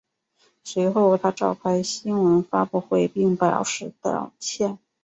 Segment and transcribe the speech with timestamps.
[0.63, 4.79] 随后他召开新闻发布会表示道歉。